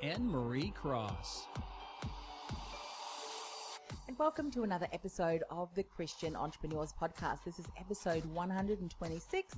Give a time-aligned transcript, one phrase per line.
[0.00, 1.48] Anne Marie Cross.
[4.08, 7.44] And welcome to another episode of the Christian Entrepreneurs Podcast.
[7.44, 9.54] This is episode 126,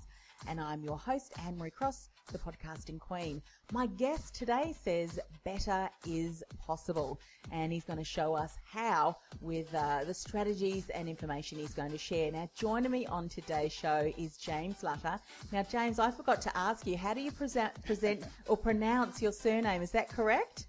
[0.48, 3.41] and I'm your host, Anne Marie Cross, the podcasting queen.
[3.73, 7.20] My guest today says better is possible,
[7.53, 11.92] and he's going to show us how with uh, the strategies and information he's going
[11.92, 12.33] to share.
[12.33, 15.20] Now, joining me on today's show is James Lutter.
[15.53, 19.31] Now, James, I forgot to ask you, how do you present, present or pronounce your
[19.31, 19.81] surname?
[19.81, 20.67] Is that correct?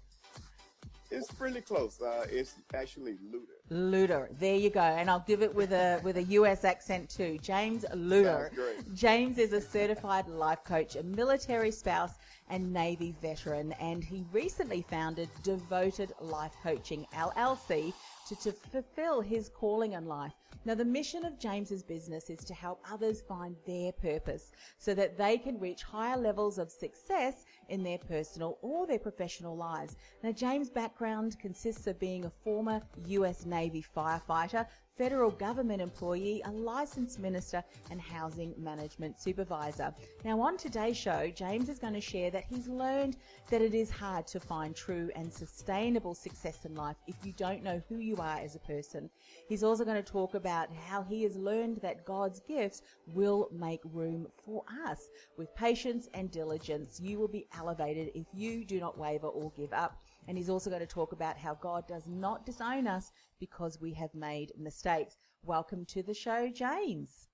[1.12, 2.00] It's pretty close.
[2.00, 3.58] Uh, it's actually Luter.
[3.70, 4.28] Luter.
[4.38, 4.80] There you go.
[4.80, 7.38] And I'll give it with a with a US accent too.
[7.42, 7.82] James.
[7.82, 8.94] Sounds great.
[8.94, 12.12] James is a certified life coach, a military spouse
[12.48, 17.94] and Navy veteran, and he recently founded Devoted Life Coaching LLC
[18.28, 20.32] to, to fulfill his calling in life.
[20.64, 25.18] Now, the mission of James's business is to help others find their purpose so that
[25.18, 29.96] they can reach higher levels of success in their personal or their professional lives.
[30.22, 36.50] Now, James' background consists of being a former US Navy firefighter, federal government employee, a
[36.50, 39.94] licensed minister, and housing management supervisor.
[40.24, 43.16] Now, on today's show, James is going to share that he's learned
[43.50, 47.62] that it is hard to find true and sustainable success in life if you don't
[47.62, 49.08] know who you are as a person.
[49.48, 52.82] He's also going to talk about how he has learned that God's gifts
[53.14, 55.08] will make room for us.
[55.36, 59.72] With patience and diligence, you will be elevated if you do not waver or give
[59.72, 60.02] up.
[60.28, 63.92] And he's also going to talk about how God does not disown us because we
[63.94, 65.16] have made mistakes.
[65.44, 67.28] Welcome to the show, James.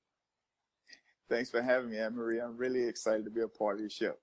[1.29, 2.41] Thanks for having me, Anne Marie.
[2.41, 4.15] I'm really excited to be a part of your show.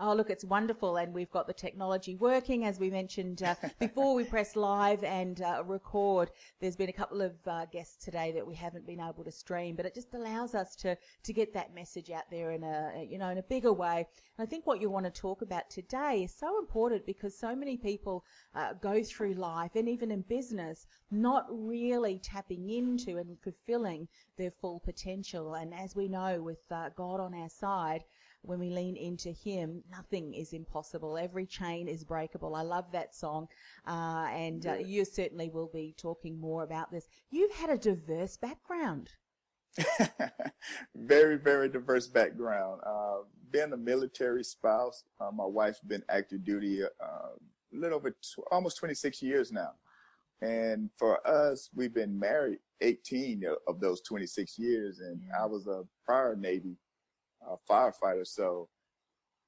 [0.00, 0.96] Oh, look, it's wonderful.
[0.96, 5.42] And we've got the technology working, as we mentioned uh, before we press live and
[5.42, 6.30] uh, record.
[6.60, 9.76] There's been a couple of uh, guests today that we haven't been able to stream,
[9.76, 13.18] but it just allows us to, to get that message out there in a, you
[13.18, 14.06] know, in a bigger way.
[14.38, 17.54] And I think what you want to talk about today is so important because so
[17.54, 23.38] many people uh, go through life and even in business not really tapping into and
[23.42, 25.54] fulfilling their full potential.
[25.54, 28.04] And as we know, with uh, God on our side,
[28.42, 31.16] when we lean into Him, nothing is impossible.
[31.16, 32.54] Every chain is breakable.
[32.54, 33.48] I love that song.
[33.86, 37.06] Uh, and uh, you certainly will be talking more about this.
[37.30, 39.10] You've had a diverse background.
[40.94, 42.80] very, very diverse background.
[42.86, 43.18] Uh,
[43.50, 48.46] being a military spouse, uh, my wife's been active duty uh, a little over tw-
[48.50, 49.72] almost 26 years now.
[50.40, 55.00] And for us, we've been married 18 of those 26 years.
[55.00, 55.42] And Yeah.
[55.42, 56.76] I was a prior Navy
[57.48, 58.26] uh, firefighter.
[58.26, 58.68] So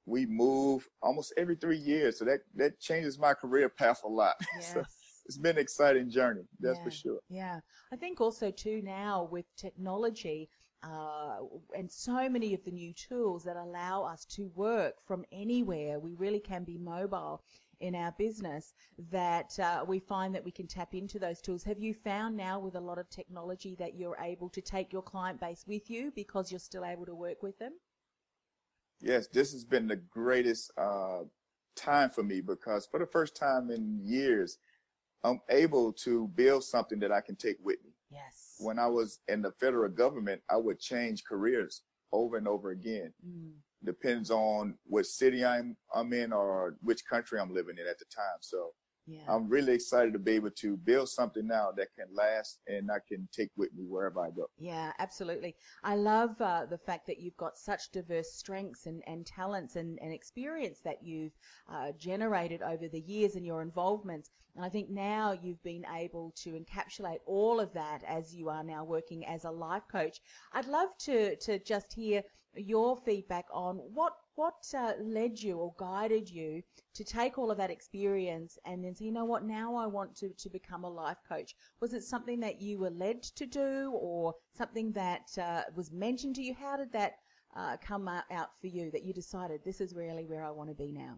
[0.05, 2.19] we move almost every three years.
[2.19, 4.35] So that, that changes my career path a lot.
[4.61, 4.83] so
[5.25, 6.43] it's been an exciting journey.
[6.59, 6.83] That's Yeah.
[6.83, 7.19] for sure.
[7.29, 7.59] Yeah,
[7.91, 10.49] I think also too now with technology
[10.83, 11.39] uh,
[11.75, 16.13] and so many of the new tools that allow us to work from anywhere, we
[16.13, 17.41] really can be mobile
[17.79, 18.73] in our business.
[19.11, 21.63] That uh, we find that we can tap into those tools.
[21.63, 25.01] Have you found now with a lot of technology that you're able to take your
[25.01, 27.73] client base with you because you're still able to work with them?
[28.99, 31.21] Yes, this has been the greatest uh,
[31.75, 34.57] time for me because for the first time in years,
[35.23, 37.91] I'm able to build something that I can take with me.
[38.09, 38.55] Yes.
[38.59, 43.13] When I was in the federal government, I would change careers over and over again.
[43.25, 43.53] Mm,
[43.85, 48.05] Depends on what city I'm I'm in or which country I'm living in at the
[48.05, 48.39] time.
[48.41, 48.71] So
[49.07, 49.21] yeah.
[49.29, 52.97] I'm really excited to be able to build something now that can last and I
[53.07, 54.49] can take with me wherever I go.
[54.57, 55.55] Yeah, absolutely.
[55.81, 59.97] I love uh, the fact that you've got such diverse strengths and, and talents and,
[60.01, 61.31] and experience that you've
[61.71, 64.29] uh, generated over the years and your involvements.
[64.57, 68.63] And I think now you've been able to encapsulate all of that as you are
[68.63, 70.19] now working as a life coach.
[70.51, 72.23] I'd love to, to just hear
[72.57, 76.61] your feedback on what what uh, led you or guided you
[76.93, 80.15] to take all of that experience and then say, you know what, now I want
[80.17, 81.55] to, to become a life coach.
[81.81, 86.35] Was it something that you were led to do or something that uh, was mentioned
[86.35, 86.53] to you?
[86.53, 87.13] How did that
[87.55, 90.75] uh, come out for you that you decided this is really where I want to
[90.75, 91.15] be now?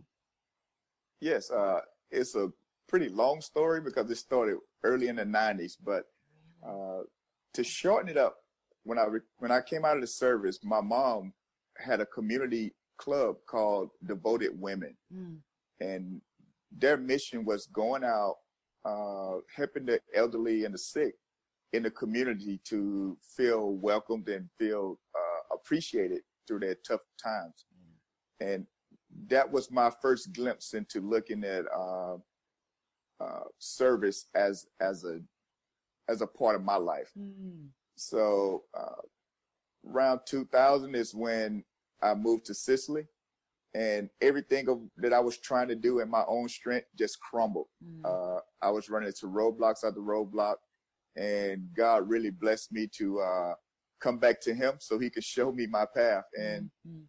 [1.19, 1.81] Yes, uh,
[2.11, 2.49] it's a
[2.87, 6.05] pretty long story because it started early in the 90s, but
[6.65, 7.01] uh,
[7.53, 8.37] to shorten it up,
[8.89, 11.31] when I re- when I came out of the service, my mom
[11.77, 15.37] had a community club called Devoted Women, mm.
[15.79, 16.19] and
[16.75, 18.37] their mission was going out,
[18.83, 21.13] uh, helping the elderly and the sick
[21.73, 27.65] in the community to feel welcomed and feel uh, appreciated through their tough times.
[27.71, 28.53] Mm.
[28.53, 28.65] And
[29.27, 32.15] that was my first glimpse into looking at uh,
[33.19, 35.19] uh service as as a
[36.09, 37.11] as a part of my life.
[37.15, 37.67] Mm.
[37.99, 39.01] So uh,
[39.91, 41.65] around 2000 is when
[42.01, 43.05] I moved to Sicily,
[43.75, 47.67] and everything of, that I was trying to do in my own strength just crumbled.
[47.85, 48.05] Mm.
[48.05, 50.55] Uh, I was running into roadblocks after roadblock,
[51.17, 53.53] and God really blessed me to uh,
[53.99, 56.23] come back to Him so He could show me my path.
[56.39, 57.03] And mm.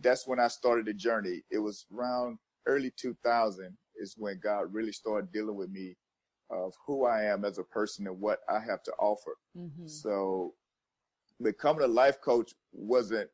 [0.00, 1.42] that's when I started the journey.
[1.50, 5.96] It was around early 2000 is when God really started dealing with me
[6.50, 9.36] of who I am as a person and what I have to offer.
[9.56, 9.86] Mm-hmm.
[9.86, 10.54] So
[11.42, 13.28] becoming a life coach wasn't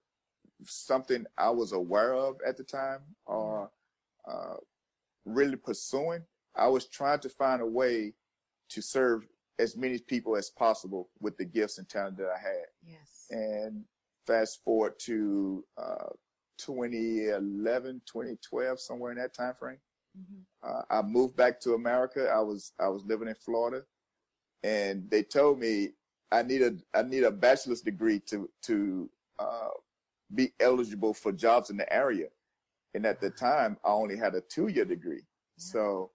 [0.64, 3.70] something I was aware of at the time or
[4.30, 4.54] uh,
[5.24, 6.22] really pursuing.
[6.54, 8.14] I was trying to find a way
[8.70, 9.26] to serve
[9.58, 12.66] as many people as possible with the gifts and talent that I had.
[12.86, 13.26] Yes.
[13.30, 13.84] And
[14.26, 16.10] fast forward to uh,
[16.58, 19.78] 2011, 2012, somewhere in that time frame.
[20.18, 20.42] Mm-hmm.
[20.62, 22.28] Uh, I moved back to America.
[22.32, 23.82] I was I was living in Florida,
[24.62, 25.90] and they told me
[26.30, 29.68] I need a I need a bachelor's degree to to uh,
[30.34, 32.28] be eligible for jobs in the area.
[32.94, 35.22] And at the time, I only had a two year degree.
[35.22, 35.72] Yeah.
[35.72, 36.10] So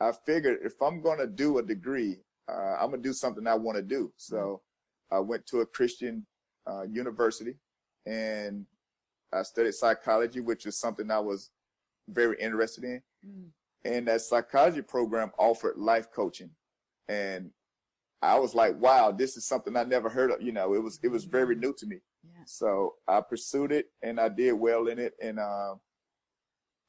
[0.00, 3.46] I figured if I'm going to do a degree, uh, I'm going to do something
[3.46, 4.12] I want to do.
[4.16, 5.16] So mm-hmm.
[5.16, 6.26] I went to a Christian
[6.68, 7.54] uh, university
[8.06, 8.66] and
[9.32, 11.50] I studied psychology, which is something I was
[12.08, 13.02] very interested in.
[13.26, 13.50] Mm.
[13.84, 16.50] And that psychology program offered life coaching.
[17.08, 17.50] And
[18.20, 20.40] I was like, wow, this is something I never heard of.
[20.40, 21.98] You know, it was, it was very new to me.
[22.24, 22.42] Yeah.
[22.46, 25.14] So I pursued it and I did well in it.
[25.20, 25.74] And, uh,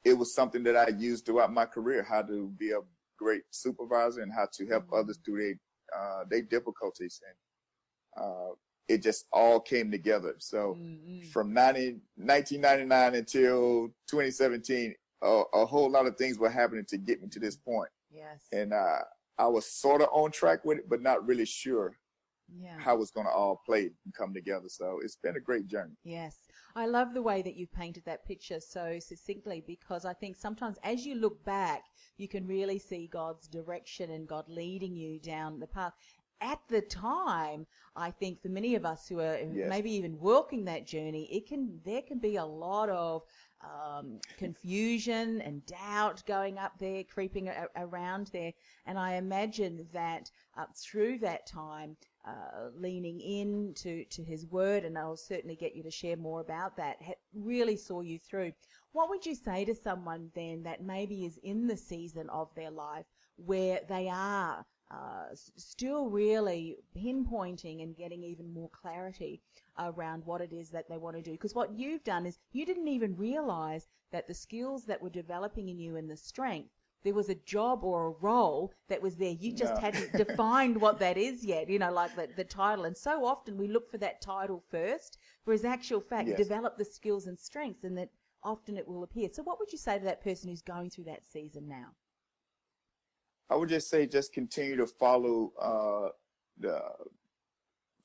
[0.05, 2.79] it was something that I used throughout my career, how to be a
[3.17, 4.95] great supervisor and how to help mm-hmm.
[4.95, 7.19] others through their, uh, their difficulties.
[7.25, 8.53] And, uh,
[8.87, 10.35] it just all came together.
[10.39, 11.29] So mm-hmm.
[11.29, 17.21] from 90, 1999 until 2017, a, a, whole lot of things were happening to get
[17.21, 17.89] me to this point.
[18.11, 18.41] Yes.
[18.51, 18.99] And uh,
[19.37, 21.97] I was sort of on track with it, but not really sure
[22.59, 22.77] yeah.
[22.77, 24.67] how it's going to all play and come together.
[24.67, 25.93] So it's been a great journey.
[26.03, 26.37] Yes.
[26.75, 30.77] I love the way that you've painted that picture so succinctly because I think sometimes
[30.83, 31.83] as you look back,
[32.17, 35.93] you can really see God's direction and God leading you down the path
[36.43, 37.65] at the time,
[37.95, 39.69] I think for many of us who are yes.
[39.69, 43.23] maybe even walking that journey, it can there can be a lot of
[43.63, 48.53] um, confusion and doubt going up there, creeping a- around there.
[48.85, 51.95] And I imagine that uh, through that time,
[52.25, 56.41] uh, leaning in to, to his word, and I'll certainly get you to share more
[56.41, 56.97] about that,
[57.33, 58.53] really saw you through.
[58.93, 62.71] What would you say to someone then that maybe is in the season of their
[62.71, 69.41] life where they are uh, still really pinpointing and getting even more clarity
[69.79, 71.31] around what it is that they want to do.
[71.31, 75.69] Because what you've done is you didn't even realize that the skills that were developing
[75.69, 76.69] in you and the strength,
[77.03, 79.31] there was a job or a role that was there.
[79.31, 79.81] You just no.
[79.81, 82.85] hadn't defined what that is yet, you know, like the, the title.
[82.85, 86.37] And so often we look for that title first, whereas actual fact, yes.
[86.37, 88.09] develop the skills and strengths and that
[88.43, 89.29] often it will appear.
[89.33, 91.87] So what would you say to that person who's going through that season now?
[93.53, 96.09] I would just say just continue to follow uh,
[96.59, 96.81] the.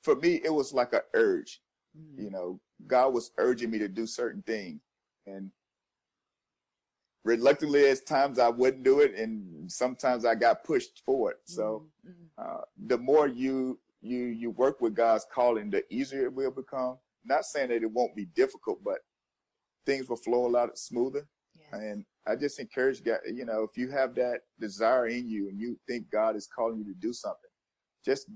[0.02, 1.62] For me, it was like an urge.
[1.98, 2.22] Mm-hmm.
[2.22, 4.82] You know, God was urging me to do certain things,
[5.26, 5.50] and
[7.24, 11.36] reluctantly, at times I wouldn't do it, and sometimes I got pushed forward.
[11.44, 12.26] So, mm-hmm.
[12.36, 16.98] uh, the more you you you work with God's calling, the easier it will become.
[17.24, 18.98] Not saying that it won't be difficult, but
[19.86, 21.26] things will flow a lot smoother.
[21.58, 21.80] Yes.
[21.80, 25.58] And I just encourage God, you know, if you have that desire in you and
[25.58, 27.50] you think God is calling you to do something,
[28.04, 28.26] just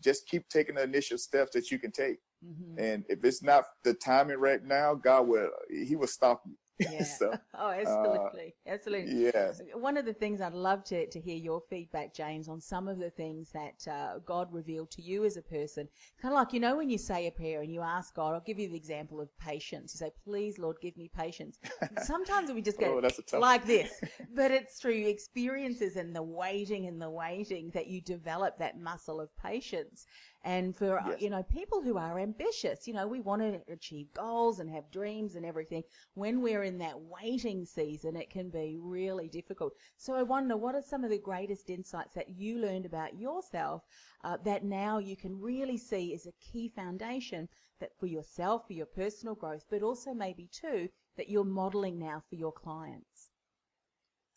[0.00, 2.16] just keep taking the initial steps that you can take.
[2.44, 2.78] Mm-hmm.
[2.82, 6.54] And if it's not the timing right now, God will He will stop you.
[6.90, 7.04] Yeah.
[7.18, 8.54] so, oh, absolutely.
[8.66, 9.24] Uh, absolutely.
[9.24, 9.60] Yes.
[9.74, 12.98] One of the things I'd love to, to hear your feedback, James, on some of
[12.98, 15.88] the things that uh, God revealed to you as a person.
[16.20, 18.40] Kind of like, you know, when you say a prayer and you ask God, I'll
[18.40, 19.94] give you the example of patience.
[19.94, 21.58] You say, please, Lord, give me patience.
[22.02, 23.00] Sometimes we just go
[23.32, 24.00] oh, like this,
[24.34, 29.20] but it's through experiences and the waiting and the waiting that you develop that muscle
[29.20, 30.06] of patience.
[30.44, 31.22] And for, uh, yes.
[31.22, 34.90] you know, people who are ambitious, you know, we want to achieve goals and have
[34.90, 35.84] dreams and everything.
[36.14, 39.74] When we're in that waiting season, it can be really difficult.
[39.96, 43.82] So I wonder, what are some of the greatest insights that you learned about yourself
[44.24, 48.72] uh, that now you can really see as a key foundation that for yourself, for
[48.72, 53.30] your personal growth, but also maybe too, that you're modeling now for your clients?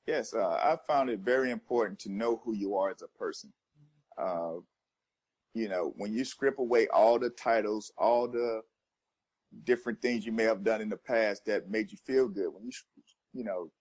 [0.05, 3.51] Yes, uh, I found it very important to know who you are as a person.
[4.17, 4.57] Uh,
[5.55, 8.61] you know, when you strip away all the titles, all the
[9.63, 12.65] different things you may have done in the past that made you feel good, when
[12.65, 12.71] you,
[13.33, 13.71] you know,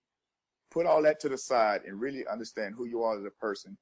[0.70, 3.76] put all that to the side and really understand who you are as a person,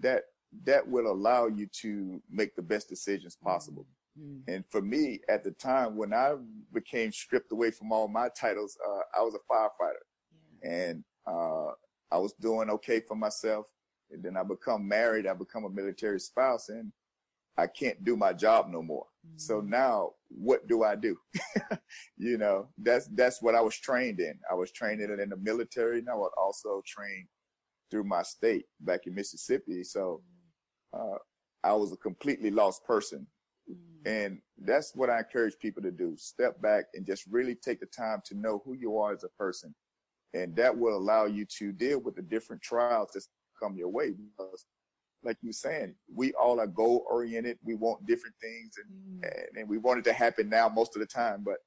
[0.00, 0.22] that
[0.64, 3.86] that will allow you to make the best decisions possible.
[4.18, 4.50] Mm-hmm.
[4.50, 6.36] And for me, at the time when I
[6.72, 10.04] became stripped away from all my titles, uh, I was a firefighter,
[10.64, 10.70] yeah.
[10.70, 11.72] and uh,
[12.10, 13.66] I was doing okay for myself.
[14.12, 15.28] And then I become married.
[15.28, 16.90] I become a military spouse, and
[17.58, 19.06] I can't do my job no more.
[19.26, 19.38] Mm-hmm.
[19.38, 21.16] So now what do I do?
[22.16, 24.38] you know, that's, that's what I was trained in.
[24.50, 27.26] I was trained in it in the military and I was also trained
[27.90, 29.82] through my state back in Mississippi.
[29.84, 30.22] So,
[30.92, 31.18] uh,
[31.62, 33.26] I was a completely lost person.
[33.70, 34.08] Mm-hmm.
[34.08, 36.14] And that's what I encourage people to do.
[36.16, 39.28] Step back and just really take the time to know who you are as a
[39.28, 39.74] person.
[40.32, 43.24] And that will allow you to deal with the different trials that
[43.60, 44.64] come your way because
[45.22, 47.58] like you were saying, we all are goal oriented.
[47.62, 49.28] We want different things and, mm.
[49.28, 51.44] and, and, we want it to happen now most of the time.
[51.44, 51.58] But,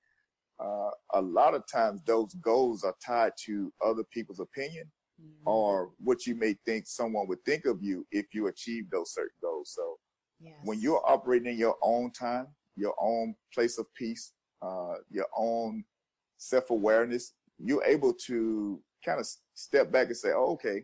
[0.64, 4.86] uh, a lot of times those goals are tied to other people's opinion
[5.22, 5.32] mm.
[5.46, 9.36] or what you may think someone would think of you if you achieve those certain
[9.42, 9.72] goals.
[9.76, 9.98] So
[10.40, 10.54] yes.
[10.64, 15.84] when you're operating in your own time, your own place of peace, uh, your own
[16.38, 20.84] self awareness, you're able to kind of step back and say, oh, okay,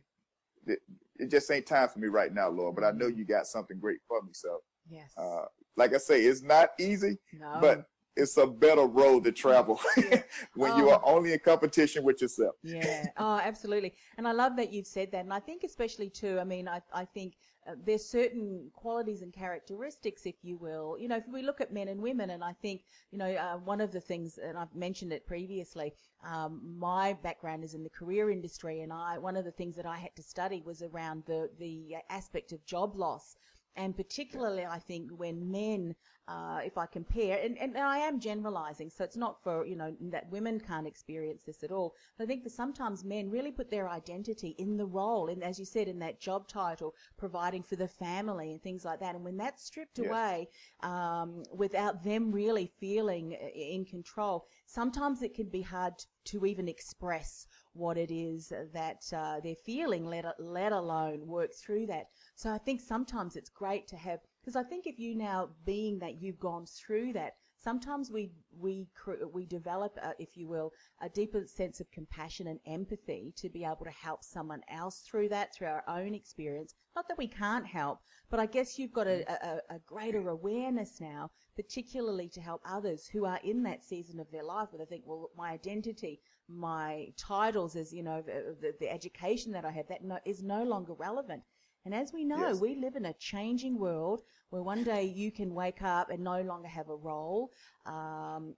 [1.19, 2.75] it just ain't time for me right now, Lord.
[2.75, 4.29] But I know you got something great for me.
[4.33, 4.59] So,
[4.89, 5.11] yes.
[5.17, 5.45] Uh,
[5.75, 7.57] like I say, it's not easy, no.
[7.61, 7.85] but
[8.15, 10.21] it's a better road to travel yeah.
[10.55, 10.77] when oh.
[10.77, 12.55] you are only in competition with yourself.
[12.63, 13.05] Yeah.
[13.17, 13.93] Oh, absolutely.
[14.17, 15.23] And I love that you've said that.
[15.23, 17.35] And I think especially too, I mean, I, I think
[17.69, 20.97] uh, there's certain qualities and characteristics, if you will.
[20.99, 23.57] You know, if we look at men and women, and I think, you know, uh,
[23.57, 27.89] one of the things, and I've mentioned it previously, um, my background is in the
[27.89, 31.23] career industry, and I one of the things that I had to study was around
[31.25, 33.35] the the aspect of job loss
[33.75, 35.95] and particularly I think when men,
[36.27, 39.95] uh, if I compare, and, and I am generalizing, so it's not for, you know,
[40.11, 41.95] that women can't experience this at all.
[42.17, 45.57] But I think that sometimes men really put their identity in the role, and as
[45.57, 49.15] you said, in that job title, providing for the family and things like that.
[49.15, 50.07] And when that's stripped yes.
[50.07, 50.47] away,
[50.81, 55.93] um, without them really feeling uh, in control, sometimes it can be hard
[56.25, 61.88] to even express what it is that uh, they're feeling, let, let alone work through
[61.88, 62.07] that.
[62.39, 66.00] So I think sometimes it's great to have, because I think if you now, being
[66.00, 68.88] that you've gone through that, sometimes we we
[69.34, 73.65] we develop, a, if you will, a deeper sense of compassion and empathy to be
[73.65, 76.75] able to help someone else through that, through our own experience.
[76.96, 81.01] Not that we can't help, but I guess you've got a, a, a greater awareness
[81.01, 84.89] now, particularly to help others who are in that season of their life where they
[84.89, 89.89] think, well, my identity, my titles, as you know, the, the education that I have,
[89.89, 91.43] that no, is no longer relevant.
[91.89, 92.60] And as we know, yes.
[92.60, 96.39] we live in a changing world where one day you can wake up and no
[96.43, 97.51] longer have a role,
[97.88, 98.53] um,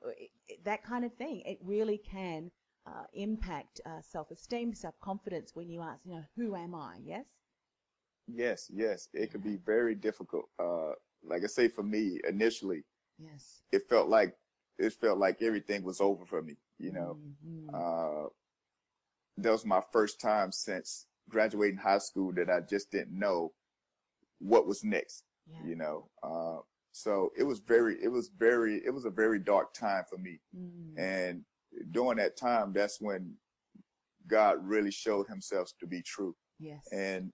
[0.65, 1.41] that kind of thing.
[1.45, 2.51] It really can
[2.85, 6.97] uh, impact uh, self-esteem, self-confidence when you ask, you know, who am I?
[7.05, 7.25] Yes?
[8.27, 9.07] Yes, yes.
[9.13, 10.49] It could be very difficult.
[10.59, 10.91] Uh,
[11.23, 12.83] like I say, for me, initially,
[13.17, 14.35] yes, it felt like,
[14.77, 17.17] it felt like everything was over for me, you know.
[17.45, 17.75] Mm-hmm.
[17.75, 18.27] Uh,
[19.37, 23.53] that was my first time since graduating high school that I just didn't know
[24.39, 25.69] what was next, yeah.
[25.69, 26.09] you know.
[26.21, 26.61] Uh,
[26.91, 30.39] so it was very, it was very, it was a very dark time for me.
[30.55, 30.99] Mm.
[30.99, 31.41] And
[31.91, 33.33] during that time, that's when
[34.27, 36.35] God really showed himself to be true.
[36.59, 36.87] Yes.
[36.91, 37.31] And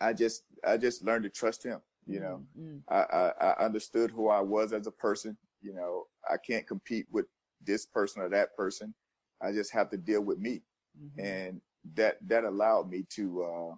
[0.00, 1.80] I just, I just learned to trust him.
[2.06, 2.82] You know, mm.
[2.90, 5.38] I, I, I understood who I was as a person.
[5.62, 7.24] You know, I can't compete with
[7.64, 8.94] this person or that person.
[9.40, 10.60] I just have to deal with me.
[11.02, 11.24] Mm-hmm.
[11.24, 11.60] And
[11.94, 13.74] that that allowed me to uh,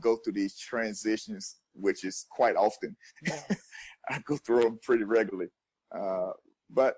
[0.00, 2.96] go through these transitions, which is quite often.
[3.26, 3.44] Yes.
[4.08, 5.50] I go through them pretty regularly.
[5.96, 6.30] Uh,
[6.70, 6.96] but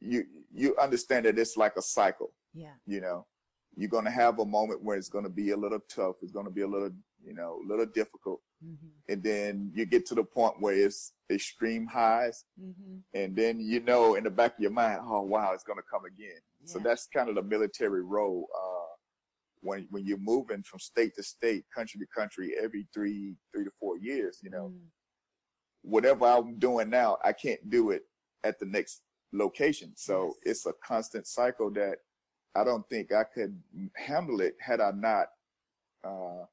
[0.00, 2.32] you you understand that it's like a cycle.
[2.54, 2.74] Yeah.
[2.86, 3.26] You know,
[3.76, 6.16] you're going to have a moment where it's going to be a little tough.
[6.22, 6.90] It's going to be a little,
[7.24, 8.40] you know, a little difficult.
[8.64, 9.12] Mm-hmm.
[9.12, 12.44] And then you get to the point where it's extreme highs.
[12.60, 12.96] Mm-hmm.
[13.14, 15.84] And then you know in the back of your mind, oh, wow, it's going to
[15.90, 16.40] come again.
[16.64, 18.48] So that's kind of the military role.
[18.52, 18.85] Uh,
[19.66, 23.70] when, when you're moving from state to state, country to country, every three, three to
[23.80, 24.86] four years, you know, Mm.
[25.82, 28.02] whatever I'm doing now, I can't do it
[28.44, 29.92] at the next location.
[29.96, 30.56] So Yes.
[30.56, 31.98] it's a constant cycle that
[32.54, 33.60] I don't think I could
[33.96, 35.28] handle it had I not
[36.04, 36.44] uh,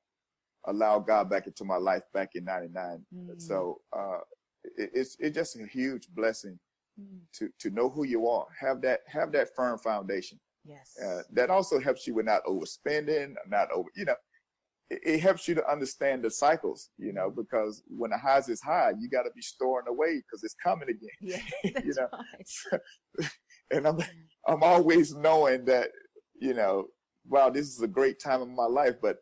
[0.65, 3.05] allowed God back into my life back in '99.
[3.13, 3.41] Mm.
[3.41, 4.19] So uh,
[4.63, 6.59] it, it's it's just a huge blessing
[6.99, 7.21] Mm.
[7.33, 10.39] to to know who you are, have that have that firm foundation.
[10.65, 10.93] Yes.
[11.03, 14.15] Uh, that also helps you with not overspending, not over, you know,
[14.89, 18.61] it, it helps you to understand the cycles, you know, because when the highs is
[18.61, 21.09] high, you got to be storing away because it's coming again.
[21.21, 21.37] yeah.
[21.83, 22.07] you know,
[22.71, 23.29] right.
[23.71, 23.99] and I'm,
[24.47, 25.89] I'm always knowing that,
[26.39, 26.87] you know,
[27.27, 29.17] wow, this is a great time in my life, but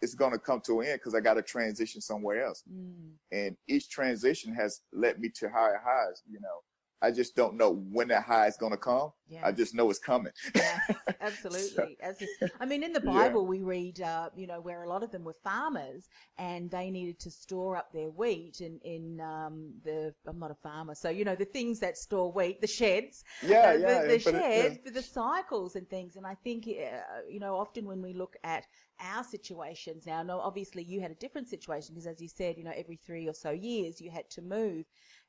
[0.00, 2.62] it's going to come to an end because I got to transition somewhere else.
[2.70, 3.12] Mm.
[3.32, 6.60] And each transition has led me to higher highs, you know.
[7.04, 9.10] I just don't know when that high is going to come.
[9.28, 9.40] Yeah.
[9.46, 10.32] I just know it's coming.
[10.54, 10.80] Yes,
[11.20, 11.96] absolutely.
[12.02, 12.22] As
[12.60, 13.12] I mean, in the Yeah.
[13.12, 16.08] Bible, we read, uh, you know, where a lot of them were farmers
[16.38, 20.54] and they needed to store up their wheat in, in um, the, I'm not a
[20.54, 24.02] farmer, so, you know, the things that store wheat, the sheds, Yeah, uh, yeah.
[24.02, 24.40] the, the yeah.
[24.40, 26.16] sheds, for the cycles and things.
[26.16, 28.64] And I think, uh, you know, often when we look at
[29.00, 32.64] our situations now, no, obviously you had a different situation because, as you said, you
[32.64, 34.84] know, every three or so years you had to move.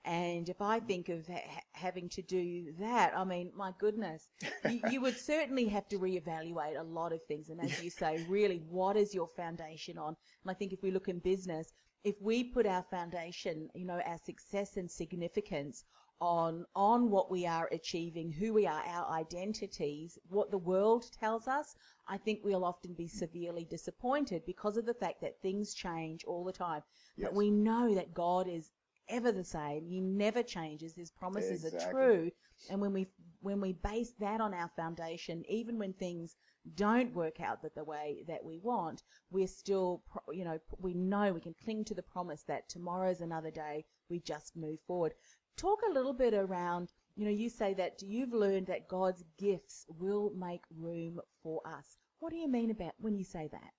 [0.06, 4.30] And if I think of ha- ha- having to do that, I mean, my goodness,
[4.70, 7.50] you, you would certainly have to reevaluate a lot of things.
[7.50, 10.16] And as you say, really, what is your foundation on?
[10.44, 14.00] And I think if we look in business, if we put our foundation, you know,
[14.06, 15.84] our success and significance
[16.22, 21.48] on on what we are achieving, who we are, our identities, what the world tells
[21.48, 21.76] us,
[22.08, 26.44] I think we'll often be severely disappointed because of the fact that things change all
[26.46, 26.84] the time.
[27.18, 27.28] Yes.
[27.28, 28.72] But we know that God is
[29.10, 29.86] ever the same.
[29.86, 30.96] He never changes.
[30.96, 32.32] His promises are true.
[32.70, 33.08] And when we
[33.42, 36.36] when we base that on our foundation, even when things
[36.74, 41.32] don't work out that the way that we want, we're still, you know, we know
[41.32, 43.86] we can cling to the promise that tomorrow's another day.
[44.10, 45.14] We just move forward.
[45.58, 49.86] Talk a little bit around, you know, you say that you've learned that God's gifts
[49.88, 51.98] will make room for us.
[52.20, 53.72] What do you mean about when you say that?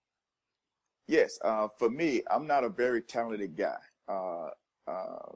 [1.09, 3.79] Yes, uh, for me, I'm not a very talented guy.
[4.09, 4.51] Uh,
[4.89, 5.33] uh,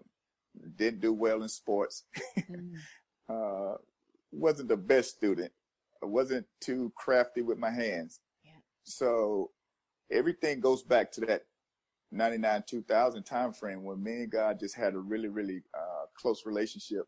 [0.77, 2.05] didn't do well in sports.
[2.51, 2.83] Mm,
[3.29, 3.77] uh,
[4.33, 5.53] wasn't the best student.
[6.03, 8.21] I wasn't too crafty with my hands.
[8.45, 8.53] Yeah.
[8.85, 9.51] So
[10.11, 11.43] everything goes back to that
[12.13, 16.45] 99 2000 time frame when me and God just had a really, really uh, close
[16.45, 17.05] relationship.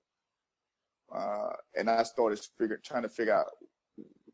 [1.15, 3.47] Uh, and I started figure, trying to figure out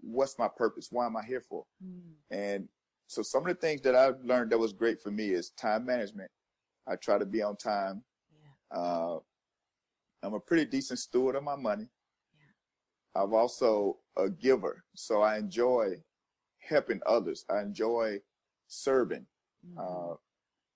[0.01, 0.89] what's my purpose?
[0.91, 1.65] Why am I here for?
[1.85, 2.69] mm, And
[3.07, 5.87] so some of the things that I've learned that was great for me is time
[5.87, 6.31] management.
[6.89, 8.03] I try to be on time.
[8.73, 8.79] yeah.
[8.79, 9.19] Uh,
[10.23, 11.87] I'm a pretty decent steward of my money.
[13.15, 15.97] I'm also a giver, so I enjoy
[16.61, 17.45] helping others.
[17.51, 18.21] I enjoy
[18.69, 19.27] serving.
[19.67, 20.17] mhm, Uh,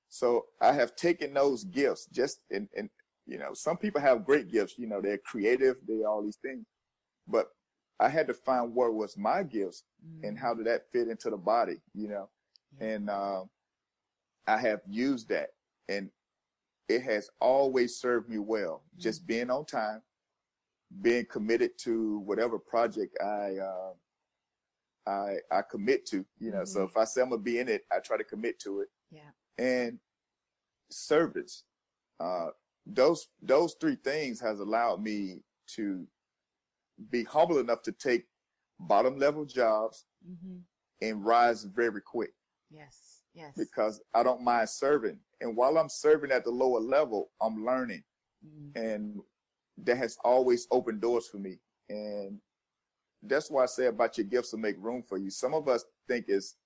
[0.08, 2.90] so I have taken those gifts just in, in,
[3.26, 6.66] you know, some people have great gifts, you know, they're creative, they're all these things,
[7.26, 7.48] but
[8.00, 9.84] I had to find what was my gifts
[10.22, 12.28] and mm, how did that fit into the body, you know,
[12.78, 12.86] Yeah.
[12.94, 13.44] and, uh,
[14.46, 15.50] I have used that
[15.88, 16.10] and
[16.88, 18.84] it has always served me well.
[18.96, 20.02] Just being on time,
[21.00, 23.92] being committed to whatever project I, uh,
[25.06, 26.88] I, I commit to, you know, so Mhm.
[26.90, 29.30] if I say I'm gonna be in it, I try to commit to it yeah.
[29.58, 29.98] and
[30.90, 31.64] service.
[32.20, 32.50] Uh,
[32.86, 36.06] those those three things has allowed me to
[37.10, 38.28] be humble enough to take
[38.80, 40.58] bottom level jobs hmm
[41.00, 42.32] and rise very quick
[42.70, 43.21] Yes.
[43.34, 43.54] Yes.
[43.56, 45.18] because I don't mind serving.
[45.40, 48.04] And while I'm serving at the lower level, I'm learning,
[48.44, 49.20] Mm, and
[49.84, 51.58] that has always opened doors for me.
[51.88, 52.40] And
[53.22, 55.30] that's why I say about your gifts will make room for you.
[55.30, 56.56] Some of us think it's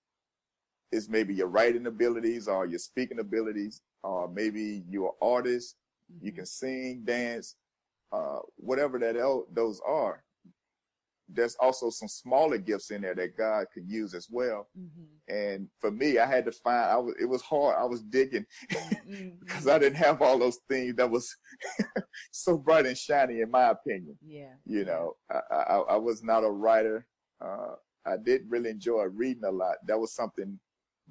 [0.93, 5.77] is maybe your writing abilities or your speaking abilities, or maybe you're an artist,
[6.21, 6.37] you mhm.
[6.37, 7.57] can sing, dance,
[8.13, 10.25] uh, whatever that el- those are.
[11.29, 14.69] There's also some smaller gifts in there that God can use as well.
[14.79, 15.07] Mhm.
[15.29, 16.91] And for me, I had to find.
[16.91, 17.15] I was.
[17.21, 17.77] It was hard.
[17.77, 18.47] I was digging
[19.09, 19.67] Mm, because.
[19.69, 21.35] I didn't have all those things that was
[22.33, 24.19] so bright and shiny, in my opinion.
[24.25, 24.55] Yeah.
[24.65, 27.07] You know, I, I, I was not a writer.
[27.41, 29.77] Uh, I did really enjoy reading a lot.
[29.87, 30.59] That was something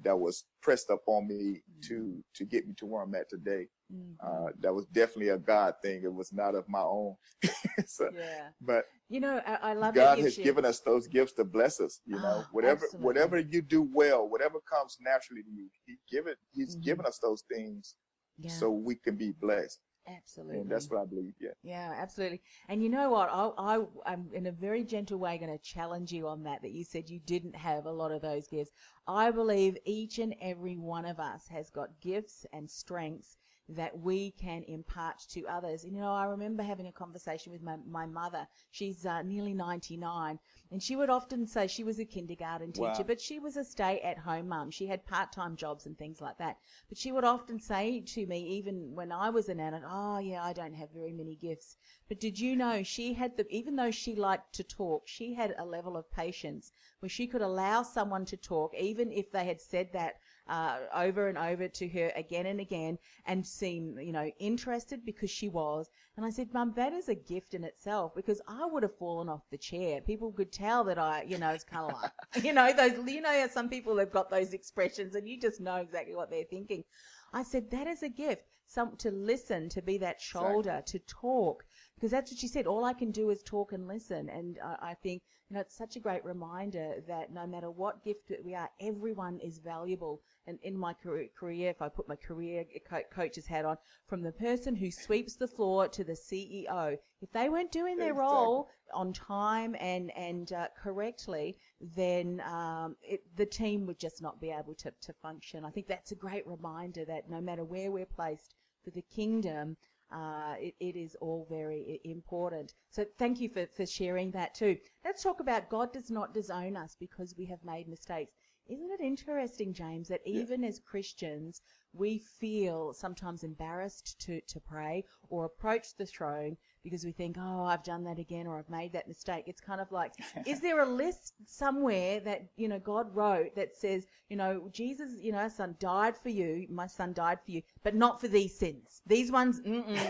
[0.02, 2.20] that was pressed up on me to Mm-hmm.
[2.34, 3.66] to get me to where I'm at today.
[3.92, 4.16] Mhm.
[4.20, 6.02] Uh, that was definitely a God thing.
[6.02, 7.16] It was not of my own.
[7.86, 8.48] so, yeah.
[8.60, 12.00] but You know, I, I love God has given us those gifts to bless us.
[12.06, 13.04] You know, Ah, whatever absolutely.
[13.06, 16.38] whatever you do well, whatever comes naturally to you, He give it.
[16.52, 16.82] He's Mhm.
[16.82, 17.94] given us those things
[18.38, 20.60] Yeah, so we can be blessed, absolutely.
[20.60, 21.34] and that's what I believe.
[21.40, 21.50] Yeah.
[21.62, 22.42] Yeah, absolutely.
[22.68, 23.28] And you know what?
[23.30, 26.72] I, I, I'm in a very gentle way going to challenge you on that, that
[26.72, 28.72] you said you didn't have a lot of those gifts.
[29.06, 33.36] I believe each and every one of us has got gifts and strengths
[33.68, 35.84] that we can impart to others.
[35.84, 38.46] You know, I remember having a conversation with my, my mother.
[38.70, 40.38] She's uh, nearly 99.
[40.70, 43.04] And she would often say she was a kindergarten teacher, Wow.
[43.06, 44.70] but she was a stay at home mum.
[44.70, 46.58] She had part time jobs and things like that.
[46.88, 50.42] But she would often say to me, even when I was an adult, oh, yeah,
[50.44, 51.76] I don't have very many gifts.
[52.08, 55.54] But did you know she had the, even though she liked to talk, she had
[55.58, 59.60] a level of patience where she could allow someone to talk, even if they had
[59.60, 60.14] said that
[60.48, 65.30] uh, over and over to her again and again and seem, you know, interested because
[65.30, 65.90] she was.
[66.16, 69.28] And I said, Mum, that is a gift in itself because I would have fallen
[69.28, 70.00] off the chair.
[70.00, 72.12] People could tell that I, you know, it's kind of like,
[72.44, 75.76] you know, those, you know, some people have got those expressions and you just know
[75.76, 76.84] exactly what they're thinking.
[77.32, 78.44] I said, that is a gift.
[78.68, 82.66] Some to listen, to be that shoulder, to talk, because that's what she said.
[82.66, 84.28] All I can do is talk and listen.
[84.28, 88.04] And I, I think, you know, it's such a great reminder that no matter what
[88.04, 90.20] gift we are, everyone is valuable.
[90.48, 92.64] And in my career, if I put my career
[93.12, 93.76] coach's hat on,
[94.08, 98.10] from the person who sweeps the floor to the CEO, if they weren't doing their
[98.10, 98.36] Exactly.
[98.36, 104.40] role on time and and uh, correctly, then um, it, the team would just not
[104.40, 105.64] be able to, to function.
[105.64, 108.54] I think that's a great reminder that no matter where we're placed
[108.84, 109.76] for the kingdom,
[110.12, 112.74] uh, it, it is all very important.
[112.90, 114.76] So thank you for, for sharing that too.
[115.04, 118.32] Let's talk about God does not disown us because we have made mistakes.
[118.68, 121.60] Isn't it interesting, James, that even as Christians,
[121.92, 127.64] we feel sometimes embarrassed to, to pray or approach the throne because we think, oh,
[127.64, 129.44] I've done that again or I've made that mistake.
[129.46, 130.12] It's kind of like,
[130.46, 135.10] is there a list somewhere that, you know, God wrote that says, you know, Jesus,
[135.20, 138.28] you know, our son died for you, my son died for you, but not for
[138.28, 139.00] these sins.
[139.06, 139.60] These ones,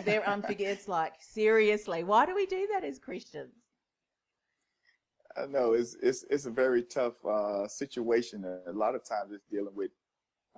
[0.04, 0.72] they're unforgivable.
[0.72, 3.52] It's like, seriously, why do we do that as Christians?
[5.36, 8.44] I know it's it's it's a very tough uh, situation.
[8.66, 9.90] A lot of times it's dealing with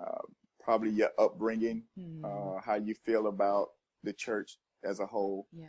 [0.01, 0.23] uh,
[0.61, 2.25] probably your upbringing, Hmm.
[2.25, 3.69] uh, how you feel about
[4.05, 5.67] the church as a whole, Yeah.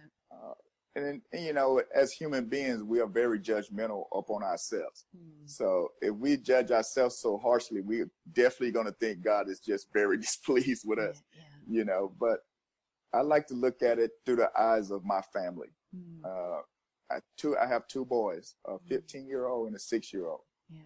[0.95, 5.05] and, and you know, as human beings, we are very judgmental upon ourselves.
[5.15, 5.45] Hmm.
[5.45, 9.87] So if we judge ourselves so harshly, we're definitely going to think God is just
[9.93, 11.41] very displeased with us, Yeah.
[11.67, 12.13] you know.
[12.19, 12.41] But
[13.13, 15.69] I like to look at it through the eyes of my family.
[15.95, 16.25] Hmm.
[17.11, 20.41] I two I have two boys, a 15 year old and a six year old.
[20.69, 20.81] Yeah.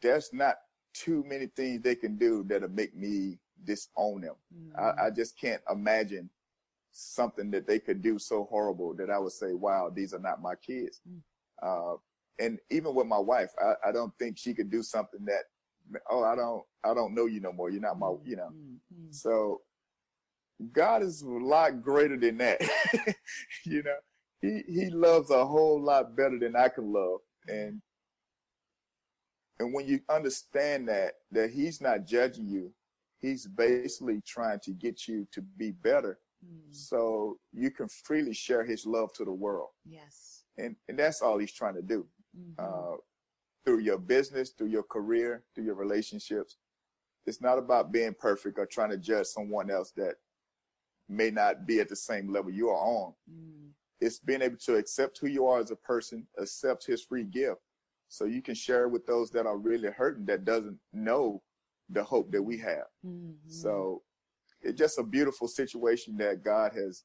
[0.00, 0.56] There's not
[0.94, 4.34] too many things they can do that'll make me disown them.
[4.52, 4.78] Hmm.
[4.78, 6.30] I, I just can't imagine
[6.96, 10.40] something that they could do so horrible that I would say, wow, these are not
[10.40, 11.00] my kids.
[11.08, 11.20] Mm.
[11.62, 11.96] Uh,
[12.38, 15.44] and even with my wife, I, I don't think she could do something that,
[16.10, 17.70] oh, I don't, I don't know you no more.
[17.70, 18.48] You're not my, you know.
[18.48, 18.74] Hmm.
[18.94, 19.10] Hmm.
[19.10, 19.60] So
[20.72, 22.60] God is a lot greater than that.
[23.64, 23.96] you know,
[24.42, 27.20] he, he loves a whole lot better than I can love.
[27.48, 27.80] And,
[29.58, 32.72] and when you understand that, that he's not judging you,
[33.18, 36.70] he's basically trying to get you to be better Hmm.
[36.70, 39.70] so you can freely share his love to the world.
[39.86, 40.44] Yes.
[40.58, 42.06] And, and that's all he's trying to do.
[42.38, 42.54] Mhm.
[42.58, 42.96] Uh,
[43.64, 46.58] through your business, through your career, through your relationships.
[47.24, 50.16] It's not about being perfect or trying to judge someone else that
[51.08, 53.14] may not be at the same level you are on.
[53.28, 53.68] Hmm.
[54.00, 57.60] It's being able to accept who you are as a person, accept his free gift,
[58.08, 61.42] so you can share it with those that are really hurting that doesn't know
[61.88, 62.86] the hope that we have.
[63.04, 63.36] Mhm.
[63.46, 64.02] So
[64.60, 67.04] it's just a beautiful situation that God has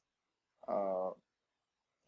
[0.68, 1.10] uh,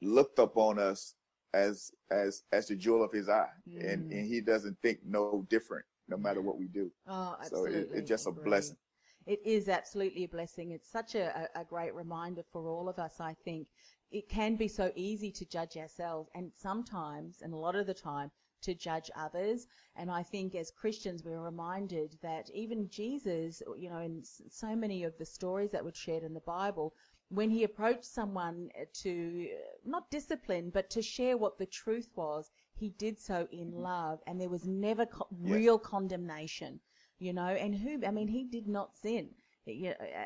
[0.01, 1.15] looked upon us
[1.55, 4.13] as as as the jewel of His eye, and Mm.
[4.19, 6.93] and He doesn't think no different, no matter what we do.
[7.07, 8.77] Oh, So it- it's just a blessing.
[9.27, 10.71] It is absolutely a blessing.
[10.73, 13.69] It's such a, a, great reminder for all of us, I think.
[14.11, 17.95] It can be so easy to judge ourselves and sometimes, and a lot of the
[17.95, 18.31] time,
[18.63, 19.67] to judge others.
[19.97, 25.05] And I think as Christians, we're reminded that even Jesus, you know, in so many
[25.05, 26.95] of the stories that were shared in the Bible,
[27.29, 32.51] when he approached someone to uh, not discipline, but to share what the truth was,
[32.75, 35.55] he did so in love, and there was never co- Yeah.
[35.55, 36.81] real condemnation,
[37.25, 37.47] you know.
[37.65, 39.31] And who, I mean, he did not sin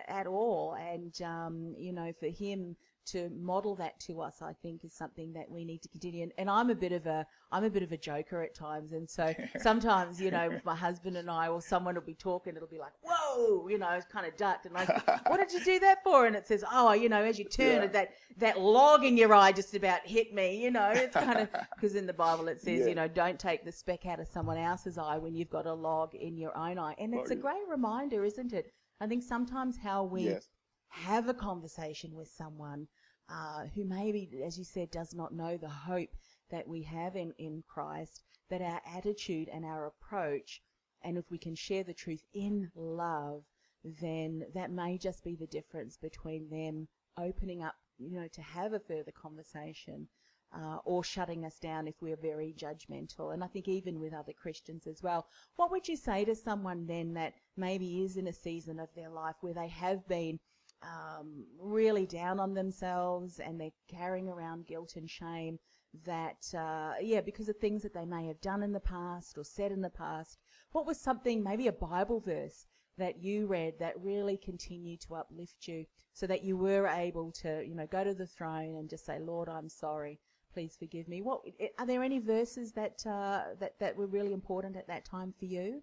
[0.09, 2.77] at all, and um, you know, for him
[3.13, 6.23] to model that to us, I think, is something that we need to continue.
[6.25, 8.93] And, and I'm a bit of a I'm a bit of a joker at times,
[8.93, 12.55] and so sometimes, you know, with my husband and I, or someone will be talking,
[12.57, 15.53] it'll be like, "Whoa," you know, it's kind of ducked, and I, like, "What did
[15.53, 17.87] you do that for?" And it says, "Oh, you know, as you turn, Yeah.
[17.87, 21.49] that that log in your eye just about hit me." You know, it's kind of
[21.75, 22.89] because in the Bible it says, Yeah.
[22.89, 25.73] you know, don't take the speck out of someone else's eye when you've got a
[25.73, 27.43] log in your own eye, and it's Oh, a yeah.
[27.43, 28.73] great reminder, isn't it?
[29.01, 30.49] I think sometimes how we Yes.
[30.89, 32.89] have a conversation with someone
[33.29, 36.11] uh, who maybe, as you said, does not know the hope
[36.51, 40.63] that we have in, in Christ, that our attitude and our approach,
[41.03, 43.45] and if we can share the truth in love,
[43.85, 46.89] then that may just be the difference between them
[47.19, 50.09] opening up, you know, to have a further conversation.
[50.51, 53.35] Uh, or shutting us down if we're very judgmental.
[53.35, 55.27] And I think even with other Christians as well.
[55.57, 59.11] What would you say to someone then that maybe is in a season of their
[59.11, 60.41] life where they have been
[60.83, 65.59] um, really down on themselves and they're carrying around guilt and shame
[66.05, 69.45] that, uh, yeah, because of things that they may have done in the past or
[69.45, 70.39] said in the past.
[70.73, 72.67] What was something, maybe a Bible verse
[72.99, 77.65] that you read that really continued to uplift you so that you were able to,
[77.67, 80.19] you know, go to the throne and just say, Lord, I'm sorry.
[80.53, 81.23] Please forgive me.
[81.23, 81.43] What
[81.79, 85.45] are there any verses that uh, that that were really important at that time for
[85.45, 85.83] you?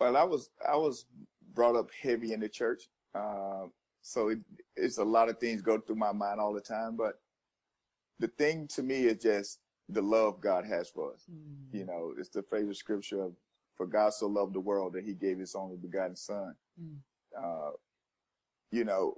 [0.00, 1.04] Well, I was I was
[1.58, 2.82] brought up heavy in the church,
[3.16, 3.66] uh,
[4.00, 4.38] so it,
[4.76, 6.96] it's a lot of things go through my mind all the time.
[6.96, 7.14] But
[8.20, 11.24] the thing to me is just the love God has for us.
[11.72, 13.32] You know, it's the favorite scripture of,
[13.76, 16.98] "For God so loved the world that He gave His only begotten Son." Mm.
[17.42, 17.72] Uh,
[18.70, 19.16] you know,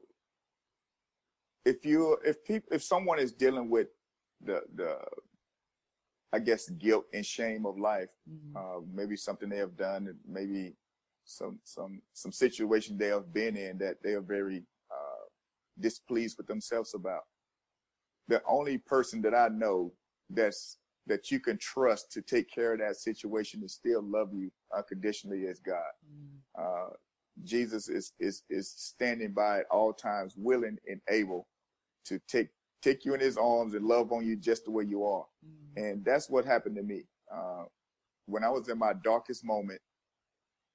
[1.66, 3.88] if you if people if someone is dealing with
[4.40, 4.98] the the
[6.33, 8.57] I guess guilt and shame of life, Mm.
[8.57, 10.74] uh, maybe something they have done, maybe
[11.30, 15.24] some some some situation they have been in that they are very uh,
[15.78, 17.22] displeased with themselves about.
[18.28, 19.92] The only person that I know
[20.28, 24.50] that's that you can trust to take care of that situation and still love you
[24.76, 25.92] unconditionally is God.
[26.58, 26.90] Uh,
[27.44, 31.46] Jesus is is is standing by at all times, willing and able
[32.06, 32.48] to take
[32.82, 35.26] take you in His arms and love on you just the way you are.
[35.76, 37.04] And that's what happened to me.
[37.34, 37.64] Uh,
[38.26, 39.80] when I was in my darkest moment,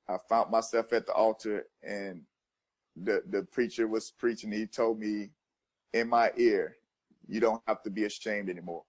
[0.07, 2.21] I found myself at the altar and
[2.95, 4.51] the, the preacher was preaching.
[4.51, 5.31] He told me
[5.93, 6.75] in my ear,
[7.27, 8.83] you don't have to be ashamed anymore.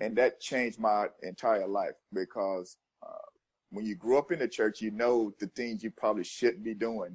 [0.00, 3.26] And that changed my entire life because uh,
[3.70, 6.74] when you grew up in the church, you know the things you probably shouldn't be
[6.74, 7.12] doing.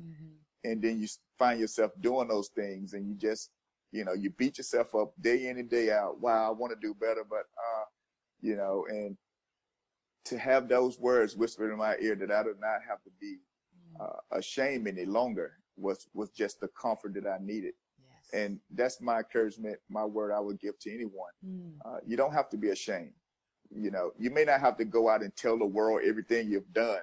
[0.64, 1.08] And then you
[1.38, 3.50] find yourself doing those things and you just,
[3.92, 6.20] you know, you beat yourself up day in and day out.
[6.20, 7.86] Wow, I want to do better, but, uh,
[8.42, 9.18] you know, and
[10.26, 13.38] to have those words whispered in my ear that I do not have to be
[14.00, 17.74] uh, ashamed any longer was was just the comfort that I needed.
[18.00, 18.42] Yes.
[18.42, 21.32] And that's my encouragement, my word I would give to anyone.
[21.46, 21.72] Mm.
[21.86, 23.14] Uh, you don't have to be ashamed.
[23.72, 26.72] You know, you may not have to go out and tell the world everything you've
[26.74, 27.02] done.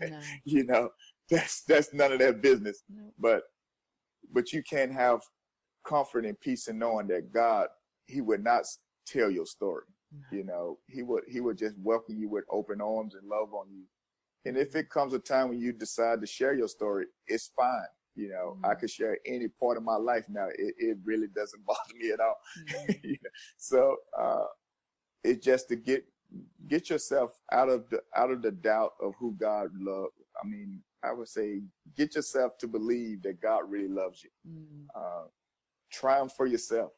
[0.00, 0.20] No.
[0.44, 0.90] You know,
[1.30, 2.82] that's that's none of their business.
[2.88, 3.12] No.
[3.18, 3.42] But
[4.32, 5.20] but you can have
[5.84, 7.68] comfort and peace in knowing that God,
[8.06, 8.64] He would not
[9.06, 9.84] tell your story.
[10.32, 13.66] You know, He would He would just welcome you with open arms and love on
[13.70, 13.84] you.
[14.44, 17.86] And if it comes a time when you decide to share your story, it's fine.
[18.14, 20.48] You know, I could share any part of my life now.
[20.48, 22.36] It, it really doesn't bother me at all.
[23.04, 24.46] You know, so uh,
[25.22, 26.04] it's just to get
[26.66, 30.12] get yourself out of the out of the doubt of who God loves.
[30.42, 31.62] I mean, I would say
[31.96, 34.30] get yourself to believe that God really loves you.
[34.48, 34.86] Mm.
[34.94, 35.26] Uh,
[35.92, 36.92] triumph for yourself.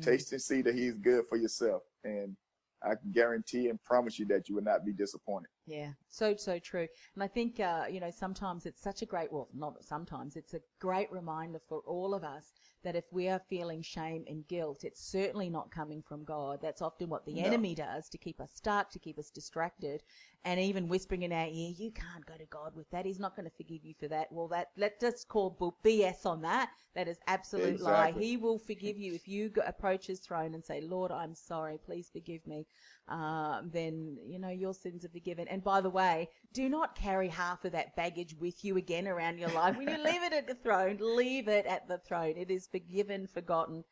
[0.00, 2.36] Taste and see that He's good for yourself, and
[2.84, 5.48] I can guarantee and promise you that you will not be disappointed.
[5.66, 6.86] Yeah, so so true.
[7.14, 10.54] And I think uh, you know sometimes it's such a great well, not sometimes it's
[10.54, 14.84] a great reminder for all of us that if we are feeling shame and guilt,
[14.84, 16.58] it's certainly not coming from God.
[16.60, 17.44] That's often what the No.
[17.46, 20.02] enemy does to keep us stuck, to keep us distracted,
[20.44, 23.06] and even whispering in our ear, "You can't go to God with that.
[23.06, 26.42] He's not going to forgive you for that." Well, that let's just call BS on
[26.42, 26.70] that.
[26.94, 28.12] That is absolute lie.
[28.12, 31.78] He will forgive you if you approach His throne and say, "Lord, I'm sorry.
[31.78, 32.66] Please forgive me."
[33.08, 35.46] uh, then you know your sins are forgiven.
[35.48, 36.03] And by the way,
[36.52, 39.76] do not carry half of that baggage with you again around your life.
[39.76, 42.34] When you leave it at the throne, leave it at the throne.
[42.36, 43.84] It is forgiven, forgotten,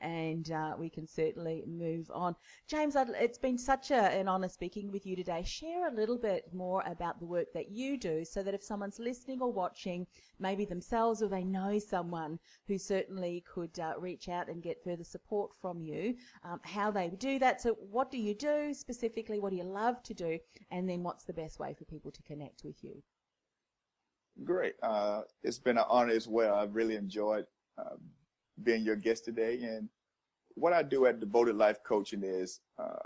[0.00, 2.34] and uh, we can certainly move on.
[2.66, 5.42] James, it's been such a, an honour speaking with you today.
[5.44, 8.98] Share a little bit more about the work that you do, so that if someone's
[8.98, 10.06] listening or watching,
[10.38, 15.04] maybe themselves or they know someone who certainly could uh, reach out and get further
[15.04, 17.60] support from you, um, how they do that.
[17.60, 19.38] So, what do you do specifically?
[19.38, 20.38] What do you love to do?
[20.70, 23.02] And then, what's the best way for people to connect with you?
[24.44, 24.74] Great.
[24.82, 26.54] Uh, it's been an honor as well.
[26.54, 27.44] I've really enjoyed
[27.76, 27.96] uh,
[28.62, 29.60] being your guest today.
[29.62, 29.88] And
[30.54, 33.02] what I do at Devoted Life Coaching is uh,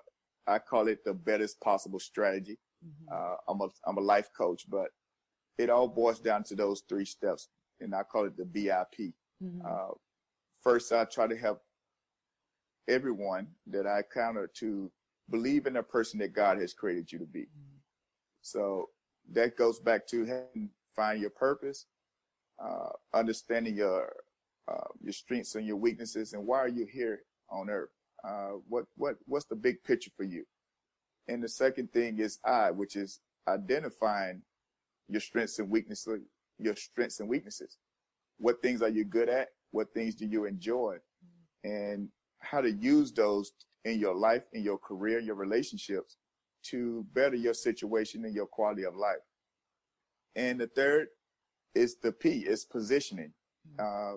[0.46, 2.58] I call it the best possible strategy.
[2.84, 3.14] Mm-hmm.
[3.14, 4.88] Uh, I'm a I'm a life coach, but
[5.58, 7.48] it all boils down to those three steps,
[7.80, 9.12] and I call it the BIP.
[9.42, 9.64] Mm-hmm.
[9.64, 9.94] Uh,
[10.62, 11.62] first, I try to help
[12.88, 14.90] everyone that I encounter to
[15.30, 17.42] believe in the person that God has created you to be.
[17.42, 17.78] Mm-hmm.
[18.42, 18.90] So
[19.32, 21.86] that goes back to having, find your purpose,
[22.62, 24.12] uh, understanding your
[24.68, 27.90] uh, your strengths and your weaknesses, and why are you here on earth?
[28.26, 30.44] Uh, what what what's the big picture for you?
[31.28, 34.42] And the second thing is I, which is identifying
[35.08, 36.20] your strengths and weaknesses,
[36.58, 37.76] your strengths and weaknesses.
[38.38, 39.48] What things are you good at?
[39.70, 40.96] What things do you enjoy?
[41.62, 42.08] And
[42.40, 43.52] how to use those
[43.84, 46.16] in your life, in your career, your relationships
[46.64, 49.16] to better your situation and your quality of life.
[50.36, 51.08] And the third
[51.74, 53.32] is the P, is positioning.
[53.78, 54.14] Uh,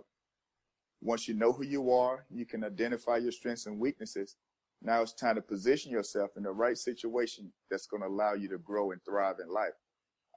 [1.01, 4.35] once you know who you are, you can identify your strengths and weaknesses.
[4.81, 8.47] Now it's time to position yourself in the right situation that's going to allow you
[8.49, 9.73] to grow and thrive in life.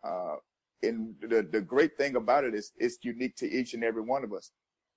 [0.04, 0.36] Uh,
[0.82, 4.24] and the, the great thing about it is it's unique to each and every one
[4.24, 4.50] of us.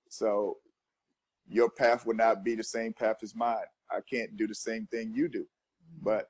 [0.08, 0.58] So
[1.46, 3.58] your path will not be the same path as mine.
[3.90, 5.46] I can't do the same thing you do,
[6.02, 6.28] but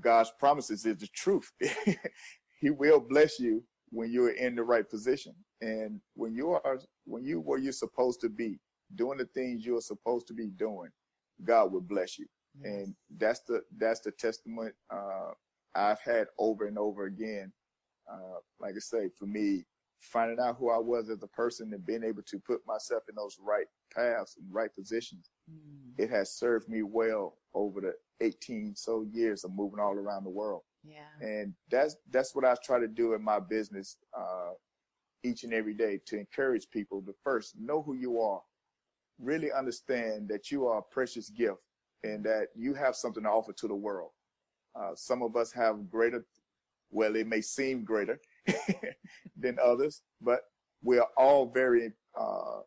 [0.00, 1.52] God's promises is the truth.
[2.60, 5.34] he will bless you when you're in the right position.
[5.62, 8.58] And when you are, when you where you're supposed to be,
[8.96, 10.90] doing the things you're supposed to be doing,
[11.44, 12.26] God will bless you.
[12.60, 12.72] Yes.
[12.72, 15.30] And that's the, that's the testament, uh,
[15.74, 17.52] I've had over and over again.
[18.12, 19.64] Uh, like I say, for me,
[20.00, 23.14] finding out who I was as a person and being able to put myself in
[23.14, 25.92] those right paths and right positions, mm.
[25.96, 30.30] it has served me well over the 18 so years of moving all around the
[30.30, 30.62] world.
[30.84, 31.06] Yeah.
[31.20, 34.50] And that's, that's what I try to do in my business, uh,
[35.24, 38.40] each and every day to encourage people to first know who you are,
[39.20, 41.60] really understand that you are a precious gift
[42.02, 44.10] and that you have something to offer to the world.
[44.74, 46.24] Uh, some of us have greater,
[46.90, 48.18] well, it may seem greater
[49.36, 50.40] than others, but
[50.82, 52.60] we are all very uh,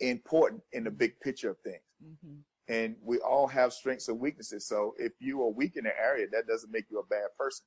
[0.00, 1.82] important in the big picture of things.
[2.02, 2.36] Mm-hmm.
[2.68, 4.66] And we all have strengths and weaknesses.
[4.66, 7.66] So if you are weak in an area, that doesn't make you a bad person.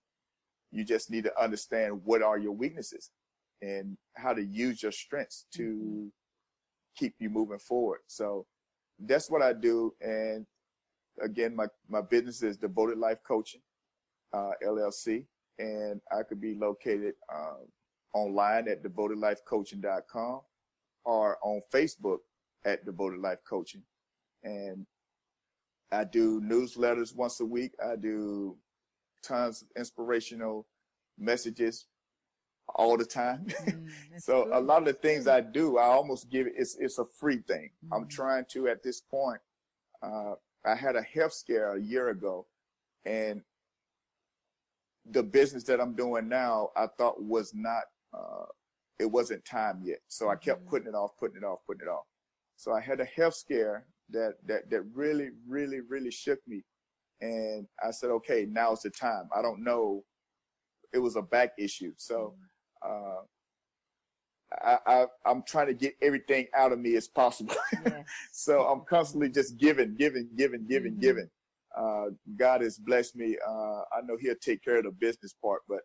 [0.71, 3.12] You just need to understand what are your weaknesses
[3.61, 6.07] and how to use your strengths to mm-hmm.
[6.97, 7.99] keep you moving forward.
[8.07, 8.45] So
[8.99, 9.93] that's what I do.
[10.01, 10.45] And
[11.21, 13.61] again, my, my business is Devoted Life Coaching,
[14.33, 15.25] uh, LLC,
[15.59, 17.67] and I could be located um,
[18.13, 20.41] online at devotedlifecoaching.com
[21.05, 22.19] or on Facebook
[22.65, 23.83] at Devoted Life Coaching.
[24.43, 24.85] And
[25.91, 27.71] I do newsletters once a week.
[27.83, 28.57] I do
[29.23, 30.67] tons of inspirational
[31.17, 31.87] messages
[32.73, 33.47] all the time.
[33.65, 36.99] Mm, so a lot of the things I do, I almost give it, it's, it's
[36.99, 37.69] a free thing.
[37.86, 37.95] Mm.
[37.95, 39.39] I'm trying to, at this point,
[40.01, 40.34] uh,
[40.65, 42.45] I had a health scare a year ago
[43.06, 43.41] and
[45.12, 48.45] the business that I'm doing now, I thought was not, uh,
[48.99, 49.99] it wasn't time yet.
[50.08, 50.69] So I kept mm-hmm.
[50.69, 52.06] putting it off, putting it off, putting it off.
[52.58, 56.63] So I had a health scare that, that, that really, really, really shook me.
[57.21, 59.30] And I said, okay, now's the time.
[59.36, 60.04] I don't know.
[60.93, 61.93] It was a back issue.
[61.97, 62.43] So, mm-hmm.
[62.86, 63.21] Uh,
[64.62, 67.56] I, I, I'm trying to get everything out of me as possible.
[67.86, 68.06] Yes.
[68.32, 71.02] so I'm constantly just giving, giving, giving, giving, mm-hmm.
[71.02, 71.30] giving.
[71.78, 72.06] Uh,
[72.38, 73.38] God has blessed me.
[73.45, 75.82] Uh, I know He'll take care of the business part, but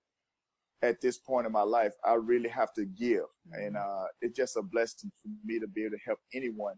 [0.82, 3.60] at this point in my life, I really have to give, mm-hmm.
[3.60, 6.76] and uh, it's just a blessing for me to be able to help anyone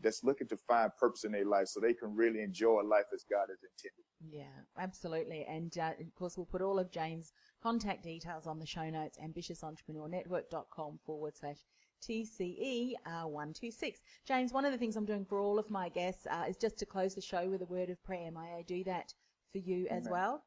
[0.00, 3.24] that's looking to find purpose in their life, so they can really enjoy life as
[3.30, 4.04] God has intended.
[4.30, 5.44] Yeah, absolutely.
[5.48, 9.18] And uh, of course, we'll put all of James' contact details on the show notes,
[9.22, 11.58] ambitiousentrepreneurnetwork.com forward slash
[12.02, 13.94] TCE126.
[14.26, 16.78] James, one of the things I'm doing for all of my guests uh, is just
[16.78, 18.30] to close the show with a word of prayer.
[18.32, 19.14] May I do that
[19.52, 19.98] for you Amen.
[19.98, 20.42] as well?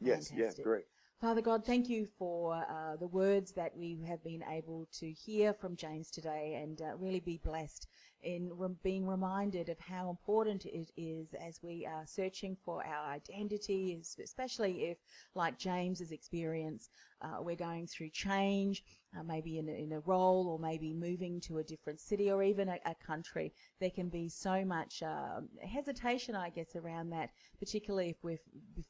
[0.00, 0.38] Yes, Fantastic.
[0.38, 0.84] yes, great.
[1.20, 5.52] Father God, thank you for uh, the words that we have been able to hear
[5.52, 7.88] from James today and uh, really be blessed
[8.22, 13.12] in re- being reminded of how important it is as we are searching for our
[13.12, 14.96] identity, especially if,
[15.34, 16.88] like James's experience,
[17.20, 18.82] uh, we're going through change,
[19.18, 22.42] uh, maybe in a, in a role or maybe moving to a different city or
[22.42, 23.52] even a, a country.
[23.80, 28.40] There can be so much uh, hesitation, I guess, around that, particularly if we're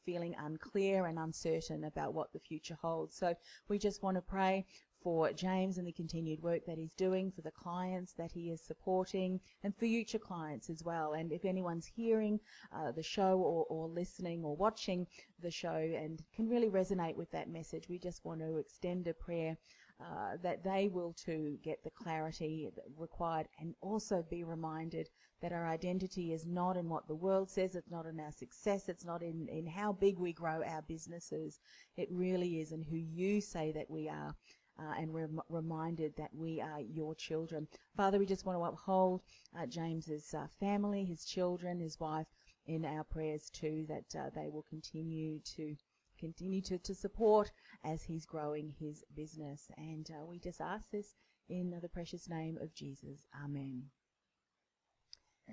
[0.05, 3.15] feeling unclear and uncertain about what the future holds.
[3.15, 3.33] So
[3.67, 4.65] we just want to pray
[5.03, 8.61] for James and the continued work that he's doing, for the clients that he is
[8.61, 11.13] supporting, and for future clients as well.
[11.13, 12.39] And if anyone's hearing
[12.71, 15.07] uh, the show or, or listening or watching
[15.41, 19.13] the show and can really resonate with that message, we just want to extend a
[19.13, 19.57] prayer
[20.01, 25.09] uh, that they will too get the clarity required and also be reminded
[25.41, 28.89] that our identity is not in what the world says, it's not in our success,
[28.89, 31.59] it's not in, in how big we grow our businesses.
[31.97, 34.35] It really is in who you say that we are.
[34.79, 37.67] Uh, and we're rem- reminded that we are your children.
[37.95, 39.21] Father, we just want to uphold
[39.55, 42.25] uh, James's uh, family, his children, his wife,
[42.65, 45.75] in our prayers too, that uh, they will continue to
[46.21, 47.51] continue to, to support
[47.83, 49.69] as he's growing his business.
[49.77, 51.15] And uh, we just ask this
[51.49, 53.27] in the precious name of Jesus.
[53.43, 53.83] Amen.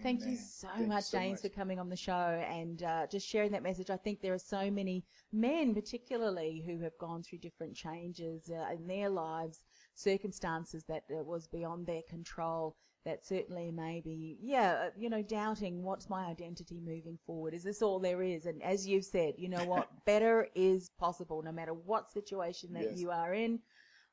[0.02, 1.50] Thank you so much, so James, much.
[1.50, 2.12] for coming on the show
[2.48, 3.90] and uh, just sharing that message.
[3.90, 8.72] I think there are so many men, particularly, who have gone through different changes uh,
[8.72, 9.64] in their lives,
[9.98, 12.76] circumstances that uh, was beyond their control.
[13.04, 17.54] That certainly may be, yeah, uh, you know, doubting what's my identity moving forward?
[17.54, 18.44] Is this all there is?
[18.44, 22.82] And as you've said, you know what, better is possible, no matter what situation that
[22.82, 22.98] Yes.
[22.98, 23.60] you are in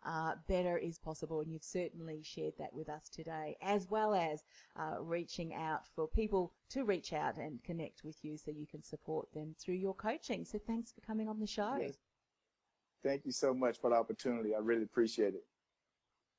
[0.05, 1.41] uh, better is possible.
[1.41, 4.43] And you've certainly shared that with us today, as well as
[4.79, 8.83] uh, reaching out for people to reach out and connect with you so you can
[8.83, 10.45] support them through your coaching.
[10.45, 11.75] So thanks for coming on the show.
[11.81, 11.97] Yes.
[13.03, 14.55] Thank you so much for the opportunity.
[14.55, 15.43] I really appreciate it.